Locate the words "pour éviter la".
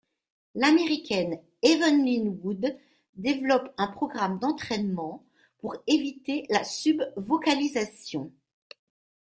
5.59-6.63